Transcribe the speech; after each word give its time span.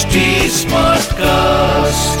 HD 0.00 0.20
Smartcast. 0.48 2.20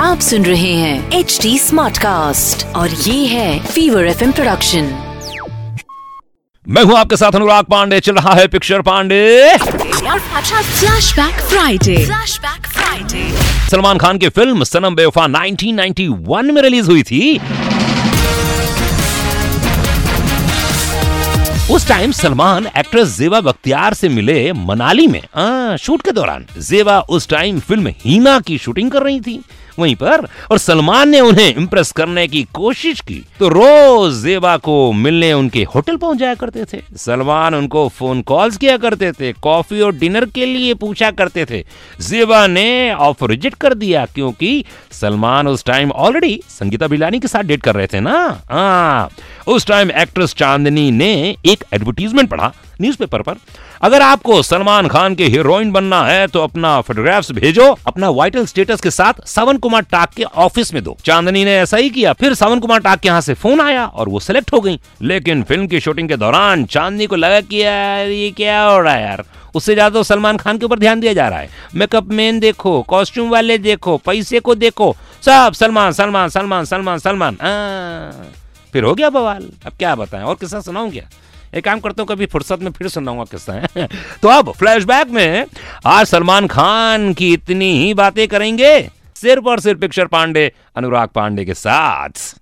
आप 0.00 0.20
सुन 0.20 0.44
रहे 0.44 0.72
हैं 0.72 1.18
एच 1.18 1.38
डी 1.42 1.58
स्मार्ट 1.58 1.98
कास्ट 1.98 2.64
और 2.76 2.90
ये 2.90 3.26
है 3.26 3.58
फीवर 3.66 4.06
एफ़ 4.06 4.22
प्रोडक्शन 4.24 4.90
मैं 6.66 6.82
हूँ 6.82 6.96
आपके 6.98 7.16
साथ 7.16 7.36
अनुराग 7.36 7.64
पांडे 7.70 8.00
चल 8.00 8.14
रहा 8.14 8.34
है 8.34 8.46
picture 8.48 8.82
Pandey. 8.88 9.20
Flash 9.58 11.12
back 11.12 11.40
Friday 11.40 11.96
flash 12.04 12.38
back 12.40 12.66
Friday 12.66 13.24
Salman 13.70 13.98
Khan 13.98 14.18
की 14.18 14.28
फ़िल्म 14.28 14.64
सनम 14.64 14.94
बेवफा 14.94 15.26
1991 15.28 16.50
में 16.52 16.62
रिलीज़ 16.62 16.90
हुई 16.90 17.02
थी। 17.02 17.38
उस 21.70 21.86
टाइम 21.88 22.12
सलमान 22.12 22.66
एक्ट्रेस 22.78 23.08
जेबा 23.16 23.40
बख्तियार 23.40 23.94
से 23.94 24.08
मिले 24.08 24.52
मनाली 24.52 25.06
में 25.06 25.20
आ, 25.20 25.76
शूट 25.76 26.02
के 26.02 26.12
दौरान। 26.12 26.46
जेबा 26.58 26.98
उस 27.00 27.28
टाइम 27.28 27.58
फ़िल्म 27.60 27.92
हीना 28.04 28.38
की 28.40 28.56
शूटिंग 28.58 28.90
कर 28.90 29.02
रही 29.02 29.20
थी 29.20 29.40
वहीं 29.78 29.94
पर 29.96 30.26
और 30.50 30.58
सलमान 30.58 31.08
ने 31.08 31.20
उन्हें 31.20 31.54
इम्प्रेस 31.54 31.90
करने 31.92 32.26
की 32.28 32.42
कोशिश 32.54 33.00
की। 33.00 33.22
तो 33.38 33.48
रोज 33.48 34.14
जेबा 34.22 34.56
को 34.56 34.92
मिलने 34.92 35.32
उनके 35.32 35.62
होटल 35.74 35.96
पहुँच 35.96 36.18
जाया 36.18 36.34
करते 36.34 36.64
थे। 36.64 36.82
सलमान 36.96 37.54
उनको 37.54 37.86
फ़ोन 37.88 38.22
कॉल्स 38.22 38.56
किया 38.56 38.76
करते 38.76 39.12
थे 39.12 39.32
कॉफ़ी 39.32 39.80
और 39.80 39.94
डिनर 39.94 40.24
के 40.24 40.46
लिए 40.46 40.74
पूछा 40.74 41.10
करते 41.10 41.44
थे। 41.44 41.64
जेबा 42.00 42.46
ने 42.46 42.92
ऑफ़र 42.92 43.30
रिजेक्ट 43.30 43.58
कर 43.58 43.74
दिया 43.74 44.04
क्योंकि 44.14 44.64
सलमान 44.92 45.48
उस 45.48 45.64
टाइम 45.64 45.90
ऑलरेडी 45.90 46.40
संगीता 46.48 46.86
बिलानी 46.86 47.20
के 47.20 47.28
साथ 47.28 47.42
डेट 47.42 47.62
कर 47.62 47.74
रहे 47.74 47.86
थे 47.86 48.00
ना? 48.00 48.18
हाँ। 48.50 49.10
उस 49.48 49.66
टाइम 49.66 49.90
एक्ट्रेस 49.92 50.34
चांदनी 50.34 50.90
ने 50.90 51.12
एक 51.46 51.64
एडवर्टीजमेंट 51.74 52.28
पढ़ा 52.30 52.52
न्यूज़पेपर 52.80 53.22
पर। 53.22 53.36
अगर 53.82 54.02
आपको 54.02 54.42
सलमान 54.42 54.88
खान 54.88 55.14
के 55.14 55.24
हीरोइन 55.26 55.70
बनना 55.72 56.02
है 56.04 56.26
तो 56.26 56.42
अपना 56.42 56.80
फोटोग्राफ्स 56.80 57.30
भेजो, 57.32 57.66
अपना 57.86 58.10
वाइटल 58.10 58.46
स्टेटस 58.46 58.80
के 58.80 58.90
साथ 58.90 59.24
सावन 59.26 59.56
कुमार 59.56 59.82
टाक 59.82 60.12
के 60.14 60.24
ऑफ़िस 60.24 60.74
में 60.74 60.82
दो। 60.84 60.96
चांदनी 61.04 61.44
ने 61.44 61.56
ऐसा 61.56 61.76
ही 61.76 61.90
किया, 61.90 62.12
फिर 62.12 62.34
सावन 62.34 62.60
कुमार 62.60 62.80
टाक 62.80 63.00
के 63.00 63.08
यहाँ 63.08 63.20
से 63.20 63.34
फ़ोन 63.34 63.60
आया 63.60 63.86
और 63.86 64.08
वो 64.08 64.20
सिलेक्ट 64.20 64.52
हो 64.52 64.60
गई। 64.60 64.78
लेकिन 65.02 65.42
फ़िल्म 65.42 65.66
की 65.66 65.80
शूटिंग 65.80 66.08
के 66.08 66.16
दौरान 66.16 66.64
चांदनी 66.66 67.06
को 67.06 67.16
लगा 67.16 67.40
कि 67.40 67.62
यार, 67.62 68.06
ये 68.06 68.30
क्या 68.30 68.62
हो 68.62 68.78
रहा 68.80 68.94
है 68.94 69.02
यार? 69.02 69.24
उससे 69.54 69.74
ज़्यादा 69.74 69.94
तो 69.94 70.02
सलमान 70.02 70.36
खान 70.36 70.58
के 70.58 70.64
ऊपर 70.66 70.78
ध्यान 70.78 71.00
दिया 71.00 71.12
जा 71.12 71.28
रहा 71.28 71.38
है। 71.38 71.50
मेकअप 71.74 72.10
मैन 72.10 72.40
देखो 72.40 72.80
कॉस्ट्यूम 72.82 73.30
वाले 73.30 73.58
देखो, 73.58 73.96
पैसे 73.98 74.40
को 74.40 74.54
देखो, 74.54 74.94
सब 75.22 75.52
सलमान 75.52 75.92
सलमान 75.92 76.28
सलमान 76.28 76.64
सलमान 76.64 76.98
सलमान। 76.98 77.36
हाँ। 77.42 78.32
फिर 78.72 78.84
हो 78.84 78.94
गया 78.94 79.10
बवाल। 79.10 79.50
अब 79.66 79.72
क्या 79.72 79.94
बताएँ 79.94 80.24
और 80.24 80.34
किस्सा 80.34 80.60
सुनाऊं 80.60 80.90
क्या? 80.90 81.08
एक 81.54 81.64
काम 81.64 81.80
करता 81.80 82.02
हूँ 82.02 82.08
कभी 82.08 82.26
फुर्सत 82.26 82.58
में 82.62 82.70
फिर 82.70 82.88
सुनाऊँगा 82.88 83.24
किस्सा 83.24 83.52
है? 83.52 83.88
तो 84.22 84.28
अब 84.28 84.52
फ्लैशबैक 84.52 85.08
में 85.08 85.46
आज 85.86 86.06
सलमान 86.06 86.46
खान 86.46 87.14
की 87.14 87.32
इतनी 87.32 87.86
ही 87.86 87.94
बातें 87.94 88.28
करेंगे 88.28 88.90
सिर्फ़ 89.14 89.44
और 89.44 89.60
सिर्फ़ 89.60 89.80
पिक्चर 89.80 90.06
पांडे 90.06 90.52
अनुराग 90.76 91.08
पांडे 91.08 91.44
के 91.44 91.54
साथ। 91.54 92.36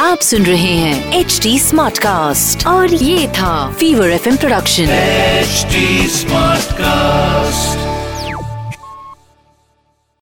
आप 0.00 0.18
सुन 0.18 0.46
रहे 0.46 0.74
हैं 0.76 1.12
एच 1.12 1.40
डी 1.42 1.58
स्मार्ट 1.58 1.98
कास्ट 1.98 2.66
और 2.66 2.94
ये 2.94 3.28
था 3.28 3.72
Fever 3.72 4.10
FM 4.10 4.36
production 4.36 4.84
H 4.84 5.66
smart 6.10 6.60
Smartcast. 6.60 7.39